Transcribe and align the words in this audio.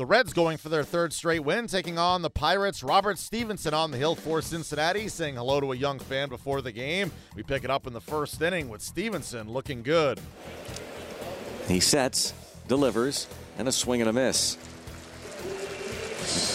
The 0.00 0.06
Reds 0.06 0.32
going 0.32 0.56
for 0.56 0.70
their 0.70 0.82
third 0.82 1.12
straight 1.12 1.44
win, 1.44 1.66
taking 1.66 1.98
on 1.98 2.22
the 2.22 2.30
Pirates. 2.30 2.82
Robert 2.82 3.18
Stephenson 3.18 3.74
on 3.74 3.90
the 3.90 3.98
hill 3.98 4.14
for 4.14 4.40
Cincinnati, 4.40 5.08
saying 5.08 5.34
hello 5.34 5.60
to 5.60 5.72
a 5.72 5.76
young 5.76 5.98
fan 5.98 6.30
before 6.30 6.62
the 6.62 6.72
game. 6.72 7.12
We 7.36 7.42
pick 7.42 7.64
it 7.64 7.70
up 7.70 7.86
in 7.86 7.92
the 7.92 8.00
first 8.00 8.40
inning 8.40 8.70
with 8.70 8.80
Stephenson 8.80 9.50
looking 9.50 9.82
good. 9.82 10.18
He 11.68 11.80
sets, 11.80 12.32
delivers, 12.66 13.26
and 13.58 13.68
a 13.68 13.72
swing 13.72 14.00
and 14.00 14.08
a 14.08 14.12
miss. 14.14 14.56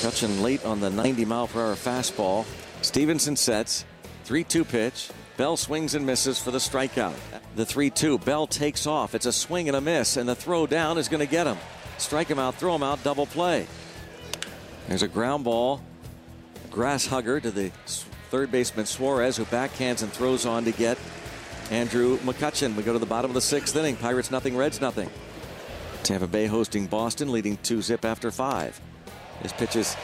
McCutchen 0.00 0.40
late 0.40 0.64
on 0.64 0.80
the 0.80 0.88
90 0.88 1.26
mile 1.26 1.46
per 1.46 1.66
hour 1.66 1.74
fastball. 1.74 2.46
Stephenson 2.80 3.36
sets, 3.36 3.84
3 4.24 4.42
2 4.42 4.64
pitch. 4.64 5.10
Bell 5.36 5.58
swings 5.58 5.94
and 5.94 6.06
misses 6.06 6.40
for 6.40 6.50
the 6.50 6.56
strikeout. 6.56 7.12
The 7.56 7.66
3 7.66 7.90
2. 7.90 8.20
Bell 8.20 8.46
takes 8.46 8.86
off. 8.86 9.14
It's 9.14 9.26
a 9.26 9.32
swing 9.34 9.68
and 9.68 9.76
a 9.76 9.82
miss, 9.82 10.16
and 10.16 10.26
the 10.26 10.34
throw 10.34 10.66
down 10.66 10.96
is 10.96 11.08
going 11.08 11.20
to 11.20 11.30
get 11.30 11.46
him. 11.46 11.58
Strike 11.98 12.28
him 12.28 12.38
out, 12.38 12.54
throw 12.56 12.74
him 12.74 12.82
out, 12.82 13.02
double 13.02 13.26
play. 13.26 13.66
There's 14.88 15.02
a 15.02 15.08
ground 15.08 15.44
ball. 15.44 15.80
Grass 16.70 17.06
hugger 17.06 17.40
to 17.40 17.50
the 17.50 17.70
third 18.30 18.50
baseman 18.50 18.86
Suarez, 18.86 19.36
who 19.36 19.44
backhands 19.44 20.02
and 20.02 20.12
throws 20.12 20.44
on 20.44 20.64
to 20.64 20.72
get 20.72 20.98
Andrew 21.70 22.18
McCutchen. 22.18 22.74
We 22.74 22.82
go 22.82 22.92
to 22.92 22.98
the 22.98 23.06
bottom 23.06 23.30
of 23.30 23.34
the 23.34 23.40
sixth 23.40 23.76
inning. 23.76 23.96
Pirates 23.96 24.30
nothing, 24.30 24.56
Reds 24.56 24.80
nothing. 24.80 25.08
Tampa 26.02 26.26
Bay 26.26 26.46
hosting 26.46 26.86
Boston, 26.86 27.32
leading 27.32 27.56
2 27.58 27.80
zip 27.80 28.04
after 28.04 28.30
five. 28.30 28.78
His 29.42 29.52
pitch 29.52 29.76
is 29.76 29.94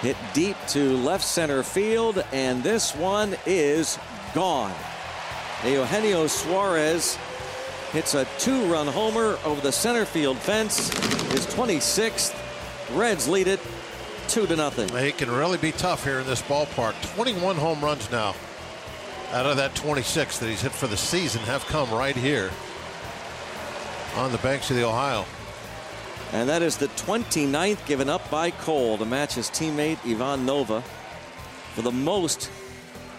hit 0.00 0.16
deep 0.32 0.56
to 0.68 0.96
left 0.98 1.24
center 1.24 1.62
field, 1.62 2.24
and 2.32 2.62
this 2.62 2.94
one 2.94 3.36
is 3.46 3.98
gone. 4.34 4.74
Eugenio 5.64 6.26
Suarez 6.26 7.18
hits 7.92 8.14
a 8.14 8.26
two 8.38 8.64
run 8.66 8.86
homer 8.86 9.38
over 9.44 9.60
the 9.60 9.72
center 9.72 10.04
field 10.04 10.38
fence. 10.38 10.88
His 11.32 11.46
26th. 11.46 12.36
Reds 12.96 13.28
lead 13.28 13.46
it 13.46 13.60
2 14.28 14.46
to 14.46 14.56
nothing. 14.56 14.88
It 14.96 15.16
can 15.16 15.30
really 15.30 15.58
be 15.58 15.70
tough 15.72 16.04
here 16.04 16.20
in 16.20 16.26
this 16.26 16.42
ballpark. 16.42 16.94
21 17.14 17.56
home 17.56 17.80
runs 17.80 18.10
now 18.10 18.34
out 19.32 19.46
of 19.46 19.56
that 19.56 19.74
26 19.76 20.38
that 20.38 20.48
he's 20.48 20.62
hit 20.62 20.72
for 20.72 20.88
the 20.88 20.96
season 20.96 21.40
have 21.42 21.64
come 21.66 21.88
right 21.90 22.16
here 22.16 22.50
on 24.16 24.32
the 24.32 24.38
banks 24.38 24.70
of 24.70 24.76
the 24.76 24.84
Ohio. 24.84 25.24
And 26.32 26.48
that 26.48 26.62
is 26.62 26.76
the 26.76 26.88
29th 26.88 27.84
given 27.86 28.08
up 28.08 28.28
by 28.30 28.50
Cole 28.50 28.98
to 28.98 29.04
match 29.04 29.34
his 29.34 29.48
teammate 29.48 29.98
Ivan 30.04 30.46
Nova 30.46 30.82
for 31.74 31.82
the 31.82 31.92
most 31.92 32.50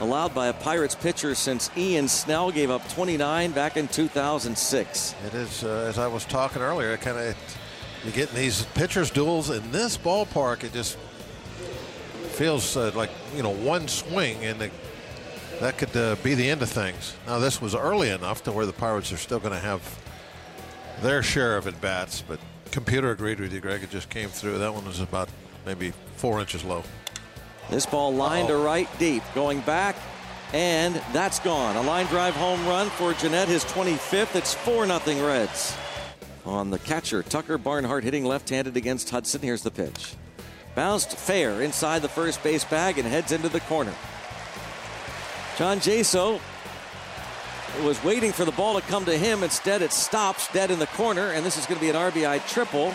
allowed 0.00 0.34
by 0.34 0.48
a 0.48 0.52
Pirates 0.52 0.94
pitcher 0.94 1.34
since 1.34 1.70
Ian 1.76 2.08
Snell 2.08 2.50
gave 2.50 2.70
up 2.70 2.88
29 2.90 3.52
back 3.52 3.76
in 3.76 3.88
2006. 3.88 5.14
It 5.26 5.34
is, 5.34 5.64
uh, 5.64 5.86
as 5.88 5.98
I 5.98 6.06
was 6.06 6.24
talking 6.24 6.62
earlier, 6.62 6.96
kind 6.96 7.18
of 7.18 7.36
you 8.04 8.12
get 8.12 8.30
in 8.30 8.36
these 8.36 8.64
pitchers 8.74 9.10
duels 9.10 9.50
in 9.50 9.72
this 9.72 9.98
ballpark. 9.98 10.64
It 10.64 10.72
just 10.72 10.96
feels 12.30 12.76
uh, 12.76 12.92
like 12.94 13.10
you 13.34 13.42
know 13.42 13.50
one 13.50 13.88
swing 13.88 14.44
and 14.44 14.70
that 15.60 15.76
could 15.76 15.96
uh, 15.96 16.14
be 16.22 16.34
the 16.34 16.48
end 16.48 16.62
of 16.62 16.70
things. 16.70 17.16
Now 17.26 17.38
this 17.38 17.60
was 17.60 17.74
early 17.74 18.10
enough 18.10 18.44
to 18.44 18.52
where 18.52 18.66
the 18.66 18.72
Pirates 18.72 19.12
are 19.12 19.16
still 19.16 19.40
going 19.40 19.52
to 19.52 19.58
have 19.58 19.82
their 21.02 21.22
share 21.22 21.56
of 21.56 21.66
at 21.66 21.80
bats, 21.80 22.22
but 22.26 22.38
computer 22.70 23.10
agreed 23.10 23.40
with 23.40 23.52
you, 23.52 23.60
Greg. 23.60 23.82
It 23.82 23.90
just 23.90 24.10
came 24.10 24.28
through. 24.28 24.58
That 24.58 24.72
one 24.72 24.84
was 24.84 25.00
about 25.00 25.28
maybe 25.66 25.92
four 26.16 26.40
inches 26.40 26.64
low. 26.64 26.84
This 27.70 27.86
ball 27.86 28.14
lined 28.14 28.50
Uh-oh. 28.50 28.58
to 28.58 28.64
right 28.64 28.88
deep, 28.98 29.22
going 29.34 29.60
back, 29.60 29.96
and 30.52 30.94
that's 31.12 31.38
gone. 31.40 31.76
A 31.76 31.82
line 31.82 32.06
drive 32.06 32.34
home 32.34 32.66
run 32.66 32.88
for 32.90 33.12
Gennett, 33.14 33.48
his 33.48 33.64
25th. 33.64 34.34
It's 34.34 34.54
4 34.54 34.86
0 34.86 35.26
Reds. 35.26 35.76
On 36.46 36.70
the 36.70 36.78
catcher, 36.78 37.22
Tucker 37.22 37.58
Barnhart 37.58 38.04
hitting 38.04 38.24
left 38.24 38.48
handed 38.48 38.76
against 38.76 39.10
Hudson. 39.10 39.42
Here's 39.42 39.62
the 39.62 39.70
pitch. 39.70 40.14
Bounced 40.74 41.16
fair 41.16 41.60
inside 41.60 42.00
the 42.00 42.08
first 42.08 42.42
base 42.42 42.64
bag 42.64 42.98
and 42.98 43.06
heads 43.06 43.32
into 43.32 43.50
the 43.50 43.60
corner. 43.60 43.92
John 45.58 45.78
Jaso 45.80 46.40
was 47.82 48.02
waiting 48.02 48.32
for 48.32 48.44
the 48.44 48.52
ball 48.52 48.80
to 48.80 48.86
come 48.86 49.04
to 49.04 49.18
him. 49.18 49.42
Instead, 49.42 49.82
it 49.82 49.92
stops 49.92 50.50
dead 50.52 50.70
in 50.70 50.78
the 50.78 50.86
corner, 50.86 51.32
and 51.32 51.44
this 51.44 51.58
is 51.58 51.66
going 51.66 51.78
to 51.78 51.84
be 51.84 51.90
an 51.90 51.96
RBI 51.96 52.48
triple 52.48 52.92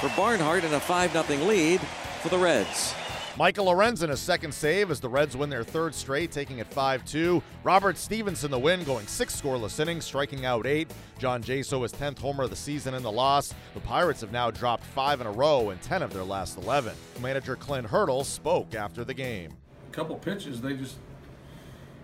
for 0.00 0.10
Barnhart 0.16 0.64
and 0.64 0.74
a 0.74 0.80
5 0.80 1.12
0 1.12 1.44
lead 1.46 1.80
for 2.20 2.28
the 2.28 2.38
Reds. 2.38 2.94
Michael 3.36 3.66
Lorenzen, 3.66 4.10
a 4.10 4.16
second 4.16 4.52
save 4.52 4.90
as 4.90 4.98
the 4.98 5.08
Reds 5.08 5.36
win 5.36 5.48
their 5.50 5.62
third 5.62 5.94
straight, 5.94 6.32
taking 6.32 6.58
it 6.58 6.66
5 6.66 7.04
2. 7.04 7.40
Robert 7.62 7.96
Stephenson, 7.96 8.50
the 8.50 8.58
win, 8.58 8.82
going 8.82 9.06
six 9.06 9.40
scoreless 9.40 9.78
innings, 9.78 10.04
striking 10.04 10.44
out 10.44 10.66
eight. 10.66 10.90
John 11.18 11.42
Jaso, 11.42 11.82
his 11.82 11.92
10th 11.92 12.18
homer 12.18 12.44
of 12.44 12.50
the 12.50 12.56
season 12.56 12.92
in 12.92 13.04
the 13.04 13.10
loss. 13.10 13.54
The 13.74 13.80
Pirates 13.80 14.20
have 14.22 14.32
now 14.32 14.50
dropped 14.50 14.84
five 14.84 15.20
in 15.20 15.28
a 15.28 15.32
row 15.32 15.70
in 15.70 15.78
10 15.78 16.02
of 16.02 16.12
their 16.12 16.24
last 16.24 16.58
11. 16.58 16.92
Manager 17.22 17.54
Clint 17.54 17.86
Hurdle 17.86 18.24
spoke 18.24 18.74
after 18.74 19.04
the 19.04 19.14
game. 19.14 19.52
A 19.88 19.92
couple 19.92 20.16
pitches, 20.16 20.60
they 20.60 20.74
just 20.74 20.96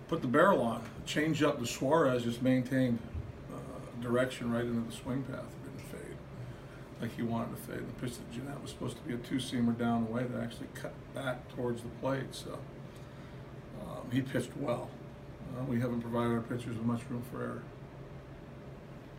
put 0.07 0.23
the 0.23 0.29
barrel 0.29 0.63
on. 0.63 0.83
Change 1.07 1.43
up 1.43 1.59
the 1.59 1.67
Suarez, 1.67 2.23
just 2.23 2.41
maintained 2.41 3.01
uh, 3.53 3.59
direction 4.01 4.53
right 4.53 4.65
into 4.65 4.89
the 4.89 4.97
swing 4.97 5.25
path 5.25 5.45
like 7.01 7.15
he 7.15 7.23
wanted 7.23 7.51
to 7.51 7.63
fade. 7.63 7.81
The 7.81 8.01
pitch 8.01 8.17
that 8.17 8.33
Gennett 8.33 8.61
was 8.63 8.71
supposed 8.71 8.97
to 8.97 9.03
be 9.03 9.15
a 9.15 9.19
two-seamer 9.19 9.79
down 9.79 10.07
the 10.07 10.13
way 10.13 10.25
that 10.25 10.43
actually 10.43 10.69
cut 10.75 10.95
back 11.15 11.49
towards 11.55 11.83
the 11.83 11.89
plate. 12.01 12.33
So 12.35 12.59
um, 13.83 14.11
he 14.11 14.23
pitched 14.23 14.57
well. 14.57 14.89
Uh, 15.57 15.65
we 15.65 15.81
haven't 15.81 16.01
provided 16.01 16.33
our 16.33 16.41
pitchers 16.41 16.77
with 16.77 16.85
much 16.85 17.03
room 17.11 17.23
for 17.31 17.43
error. 17.43 17.63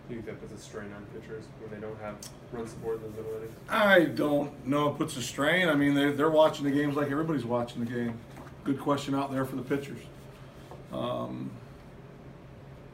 Do 0.07 0.15
you 0.15 0.21
think 0.21 0.39
that 0.39 0.49
puts 0.49 0.61
a 0.61 0.65
strain 0.65 0.89
on 0.93 1.05
pitchers 1.19 1.43
when 1.59 1.69
they 1.69 1.85
don't 1.85 1.99
have 1.99 2.15
run 2.51 2.65
support 2.67 2.97
in 2.97 3.11
the 3.11 3.21
middle 3.21 3.37
innings? 3.37 3.53
I 3.69 4.05
don't 4.05 4.65
know. 4.65 4.89
It 4.89 4.97
puts 4.97 5.17
a 5.17 5.21
strain. 5.21 5.67
I 5.67 5.75
mean, 5.75 5.93
they're, 5.93 6.13
they're 6.13 6.29
watching 6.29 6.63
the 6.63 6.71
games 6.71 6.95
like 6.95 7.11
everybody's 7.11 7.45
watching 7.45 7.83
the 7.83 7.91
game. 7.91 8.17
Good 8.63 8.79
question 8.79 9.15
out 9.15 9.31
there 9.31 9.45
for 9.45 9.57
the 9.57 9.61
pitchers. 9.61 9.99
Um, 10.93 11.51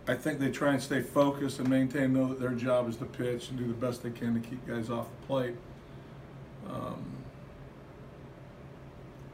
I 0.08 0.16
think 0.16 0.40
they 0.40 0.52
try 0.52 0.74
and 0.74 0.82
stay 0.82 1.02
focused 1.02 1.60
and 1.60 1.70
maintain, 1.70 2.14
know 2.14 2.28
that 2.28 2.40
their 2.40 2.52
job 2.52 2.90
is 2.90 2.98
to 2.98 3.06
pitch 3.06 3.50
and 3.50 3.58
do 3.58 3.68
the 3.68 3.74
best 3.74 4.04
they 4.04 4.10
can 4.10 4.34
to 4.34 4.48
keep 4.48 4.66
guys 4.68 4.90
off 4.90 5.08
the 5.08 5.28
plate. 5.28 5.56
Um, 6.70 7.06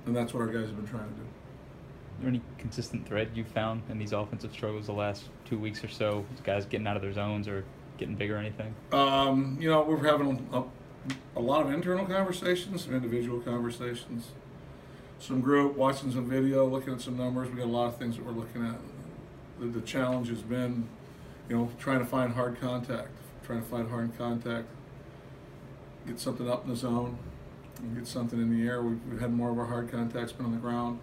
and 0.05 0.15
that's 0.15 0.33
what 0.33 0.41
our 0.41 0.47
guys 0.47 0.67
have 0.67 0.75
been 0.75 0.87
trying 0.87 1.09
to 1.09 1.15
do. 1.15 1.21
Is 1.21 2.21
there 2.21 2.29
any 2.29 2.41
consistent 2.57 3.07
thread 3.07 3.29
you 3.33 3.43
found 3.43 3.81
in 3.89 3.97
these 3.97 4.11
offensive 4.11 4.51
struggles 4.51 4.85
the 4.85 4.93
last 4.93 5.23
two 5.45 5.57
weeks 5.57 5.83
or 5.83 5.87
so? 5.87 6.25
Guys 6.43 6.65
getting 6.65 6.85
out 6.85 6.95
of 6.95 7.01
their 7.01 7.13
zones 7.13 7.47
or 7.47 7.63
getting 7.97 8.15
bigger 8.15 8.35
or 8.35 8.39
anything? 8.39 8.75
Um, 8.91 9.57
you 9.59 9.69
know, 9.69 9.81
we're 9.81 10.03
having 10.03 10.47
a, 10.53 10.63
a, 11.35 11.41
lot 11.41 11.65
of 11.65 11.71
internal 11.73 12.05
conversations, 12.05 12.83
some 12.83 12.93
individual 12.93 13.39
conversations, 13.39 14.27
some 15.19 15.41
group, 15.41 15.75
watching 15.75 16.11
some 16.11 16.29
video, 16.29 16.67
looking 16.67 16.93
at 16.93 17.01
some 17.01 17.17
numbers. 17.17 17.49
We 17.49 17.57
got 17.57 17.65
a 17.65 17.71
lot 17.71 17.87
of 17.87 17.97
things 17.97 18.17
that 18.17 18.25
we're 18.25 18.33
looking 18.33 18.65
at 18.65 18.75
the, 19.67 19.81
challenge 19.81 20.29
has 20.29 20.41
been, 20.41 20.87
you 21.49 21.57
know, 21.57 21.69
trying 21.79 21.99
to 21.99 22.05
find 22.05 22.33
hard 22.33 22.59
contact, 22.59 23.09
trying 23.45 23.61
to 23.61 23.67
find 23.67 23.89
hard 23.89 24.17
contact, 24.17 24.67
get 26.07 26.19
something 26.19 26.49
up 26.49 26.63
in 26.63 26.69
the 26.69 26.75
zone, 26.75 27.17
and 27.79 27.95
get 27.95 28.07
something 28.07 28.39
in 28.39 28.57
the 28.57 28.67
air. 28.67 28.81
We've, 28.81 28.99
we've 29.09 29.19
had 29.19 29.33
more 29.33 29.51
of 29.51 29.59
our 29.59 29.65
hard 29.65 29.91
contacts 29.91 30.31
been 30.31 30.45
on 30.45 30.51
the 30.51 30.57
ground. 30.57 30.99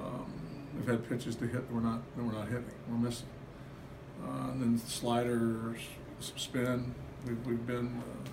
Um, 0.00 0.32
we've 0.76 0.86
had 0.86 1.08
pitches 1.08 1.36
to 1.36 1.46
hit 1.46 1.68
that 1.68 1.72
we're 1.72 1.80
not 1.80 2.00
that 2.16 2.22
we're 2.22 2.32
not 2.32 2.48
hitting, 2.48 2.64
we're 2.88 2.98
missing. 2.98 3.28
Uh, 4.24 4.50
and 4.50 4.62
then 4.62 4.78
sliders, 4.78 5.78
spin. 6.20 6.94
We've, 7.26 7.46
we've 7.46 7.66
been 7.66 8.02
uh, 8.02 8.28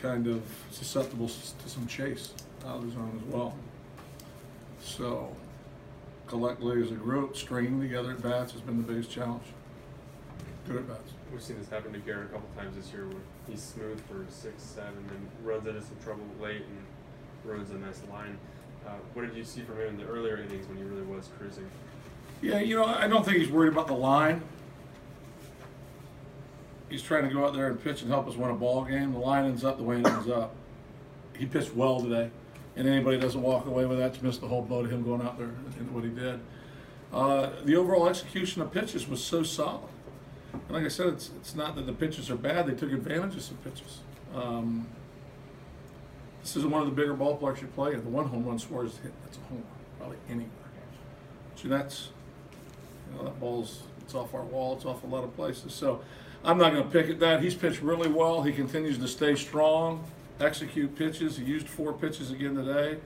kind 0.00 0.26
of 0.26 0.42
susceptible 0.70 1.28
to 1.28 1.68
some 1.68 1.86
chase 1.86 2.34
out 2.66 2.76
of 2.76 2.86
the 2.86 2.92
zone 2.92 3.20
as 3.22 3.32
well. 3.32 3.54
So 4.82 5.34
collectively 6.30 6.80
as 6.80 6.92
a 6.92 6.94
group, 6.94 7.36
stringing 7.36 7.80
together 7.80 8.12
at 8.12 8.22
bats 8.22 8.52
has 8.52 8.60
been 8.60 8.76
the 8.76 8.84
biggest 8.84 9.10
challenge. 9.10 9.42
Good 10.66 10.76
at 10.76 10.88
bats. 10.88 11.12
We've 11.32 11.42
seen 11.42 11.58
this 11.58 11.68
happen 11.68 11.92
to 11.92 11.98
Gerrit 11.98 12.26
a 12.26 12.28
couple 12.28 12.48
times 12.56 12.76
this 12.76 12.92
year 12.92 13.06
where 13.06 13.22
he's 13.48 13.60
smooth 13.60 14.00
for 14.06 14.24
six, 14.30 14.62
seven, 14.62 15.04
and 15.10 15.28
runs 15.46 15.66
into 15.66 15.80
some 15.80 15.96
trouble 16.02 16.24
late 16.40 16.62
and 16.62 16.84
ruins 17.44 17.70
a 17.70 17.74
nice 17.74 18.00
line. 18.10 18.38
Uh, 18.86 18.92
what 19.12 19.26
did 19.26 19.36
you 19.36 19.44
see 19.44 19.62
from 19.62 19.78
him 19.80 19.88
in 19.88 19.96
the 19.98 20.06
earlier 20.06 20.36
innings 20.36 20.66
when 20.68 20.76
he 20.76 20.84
really 20.84 21.02
was 21.02 21.28
cruising? 21.36 21.68
Yeah, 22.40 22.60
you 22.60 22.76
know, 22.76 22.84
I 22.84 23.08
don't 23.08 23.24
think 23.24 23.38
he's 23.38 23.50
worried 23.50 23.72
about 23.72 23.88
the 23.88 23.94
line. 23.94 24.40
He's 26.88 27.02
trying 27.02 27.28
to 27.28 27.34
go 27.34 27.44
out 27.44 27.54
there 27.54 27.66
and 27.66 27.82
pitch 27.82 28.02
and 28.02 28.10
help 28.10 28.26
us 28.28 28.36
win 28.36 28.50
a 28.50 28.54
ball 28.54 28.84
game. 28.84 29.12
The 29.12 29.18
line 29.18 29.44
ends 29.44 29.64
up 29.64 29.78
the 29.78 29.84
way 29.84 29.98
it 29.98 30.06
ends 30.06 30.28
up. 30.28 30.54
He 31.36 31.46
pitched 31.46 31.74
well 31.74 32.00
today 32.00 32.30
and 32.76 32.88
anybody 32.88 33.18
doesn't 33.18 33.42
walk 33.42 33.66
away 33.66 33.86
with 33.86 33.98
that, 33.98 34.16
you 34.16 34.22
miss 34.22 34.38
the 34.38 34.46
whole 34.46 34.62
boat 34.62 34.86
of 34.86 34.92
him 34.92 35.02
going 35.02 35.22
out 35.22 35.38
there 35.38 35.48
and 35.78 35.94
what 35.94 36.04
he 36.04 36.10
did. 36.10 36.40
Uh, 37.12 37.50
the 37.64 37.76
overall 37.76 38.08
execution 38.08 38.62
of 38.62 38.72
pitches 38.72 39.08
was 39.08 39.22
so 39.22 39.42
solid. 39.42 39.88
And 40.52 40.70
like 40.70 40.84
I 40.84 40.88
said, 40.88 41.08
it's, 41.08 41.30
it's 41.36 41.54
not 41.54 41.74
that 41.76 41.86
the 41.86 41.92
pitches 41.92 42.30
are 42.30 42.36
bad, 42.36 42.66
they 42.66 42.74
took 42.74 42.92
advantage 42.92 43.36
of 43.36 43.42
some 43.42 43.56
pitches. 43.58 44.00
Um, 44.34 44.86
this 46.42 46.56
is 46.56 46.64
one 46.64 46.80
of 46.82 46.88
the 46.88 46.94
bigger 46.94 47.14
ballparks 47.14 47.60
you 47.60 47.66
play 47.68 47.94
at. 47.94 48.02
The 48.02 48.08
one 48.08 48.26
home 48.26 48.44
run 48.44 48.58
Suarez 48.58 48.96
hit, 49.02 49.12
that's 49.24 49.36
a 49.36 49.40
home 49.42 49.58
run, 49.58 49.66
probably 49.98 50.16
anywhere. 50.28 50.50
So 51.56 51.68
that's, 51.68 52.08
you 53.10 53.18
know, 53.18 53.24
that 53.24 53.38
ball's, 53.38 53.82
it's 54.00 54.14
off 54.14 54.32
our 54.32 54.44
wall, 54.44 54.76
it's 54.76 54.86
off 54.86 55.04
a 55.04 55.06
lot 55.06 55.24
of 55.24 55.34
places. 55.36 55.74
So 55.74 56.00
I'm 56.44 56.56
not 56.56 56.72
going 56.72 56.84
to 56.84 56.90
pick 56.90 57.10
at 57.10 57.20
that. 57.20 57.42
He's 57.42 57.54
pitched 57.54 57.82
really 57.82 58.08
well. 58.08 58.42
He 58.42 58.52
continues 58.52 58.96
to 58.98 59.08
stay 59.08 59.34
strong. 59.34 60.04
Execute 60.40 60.96
pitches. 60.96 61.36
He 61.36 61.44
used 61.44 61.68
four 61.68 61.92
pitches 61.92 62.30
again 62.30 62.54
today. 62.54 62.98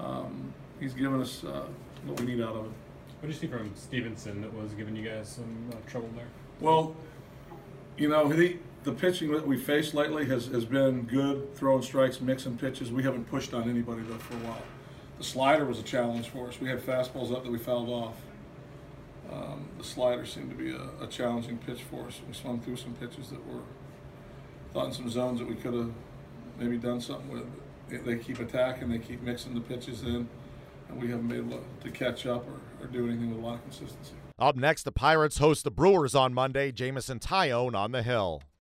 Um, 0.00 0.52
he's 0.80 0.94
given 0.94 1.20
us 1.20 1.44
uh, 1.44 1.66
what 2.04 2.20
we 2.20 2.26
need 2.26 2.42
out 2.42 2.56
of 2.56 2.64
him. 2.64 2.74
What 3.20 3.28
did 3.28 3.34
you 3.34 3.40
see 3.40 3.46
from 3.46 3.70
Stephenson 3.76 4.40
that 4.40 4.52
was 4.52 4.72
giving 4.72 4.96
you 4.96 5.08
guys 5.08 5.28
some 5.28 5.70
uh, 5.72 5.76
trouble 5.88 6.08
there? 6.16 6.26
Well, 6.58 6.96
you 7.96 8.08
know, 8.08 8.28
the, 8.28 8.56
the 8.82 8.92
pitching 8.92 9.30
that 9.32 9.46
we 9.46 9.58
faced 9.58 9.94
lately 9.94 10.24
has, 10.26 10.46
has 10.46 10.64
been 10.64 11.02
good, 11.02 11.54
throwing 11.54 11.82
strikes, 11.82 12.20
mixing 12.20 12.58
pitches. 12.58 12.90
We 12.90 13.04
haven't 13.04 13.28
pushed 13.30 13.54
on 13.54 13.70
anybody 13.70 14.02
though 14.02 14.18
for 14.18 14.34
a 14.34 14.48
while. 14.48 14.62
The 15.18 15.24
slider 15.24 15.66
was 15.66 15.78
a 15.78 15.82
challenge 15.82 16.30
for 16.30 16.48
us. 16.48 16.60
We 16.60 16.68
had 16.68 16.80
fastballs 16.80 17.32
up 17.32 17.44
that 17.44 17.52
we 17.52 17.58
fouled 17.58 17.90
off. 17.90 18.16
Um, 19.30 19.68
the 19.78 19.84
slider 19.84 20.26
seemed 20.26 20.50
to 20.50 20.56
be 20.56 20.72
a, 20.72 21.04
a 21.04 21.06
challenging 21.06 21.58
pitch 21.58 21.82
for 21.82 22.06
us. 22.06 22.20
We 22.26 22.34
swung 22.34 22.60
through 22.60 22.76
some 22.76 22.94
pitches 22.94 23.28
that 23.28 23.46
were 23.46 23.60
thought 24.72 24.86
in 24.86 24.92
some 24.92 25.10
zones 25.10 25.38
that 25.40 25.48
we 25.48 25.54
could 25.54 25.74
have 25.74 25.90
maybe 26.60 26.76
done 26.78 27.00
something 27.00 27.28
with. 27.30 27.44
They- 27.88 27.96
They 27.98 28.16
keep 28.18 28.38
attacking, 28.38 28.88
they 28.88 28.98
keep 28.98 29.20
mixing 29.22 29.54
the 29.54 29.60
pitches 29.60 30.02
in, 30.02 30.28
and 30.88 31.02
we 31.02 31.08
haven't 31.10 31.26
been 31.28 31.38
able 31.38 31.58
to, 31.58 31.64
to 31.84 31.90
catch 31.90 32.24
up 32.26 32.46
or, 32.46 32.84
or 32.84 32.86
do 32.86 33.08
anything 33.08 33.30
with 33.30 33.40
a 33.40 33.42
lot 33.42 33.54
of 33.54 33.62
consistency. 33.62 34.12
Up 34.38 34.54
next, 34.56 34.84
the 34.84 34.92
Pirates 34.92 35.38
host 35.38 35.64
the 35.64 35.70
Brewers 35.72 36.14
on 36.14 36.32
Monday. 36.32 36.70
Jameson 36.72 37.18
Taillon 37.18 37.74
on 37.74 37.90
the 37.92 38.02
hill. 38.04 38.42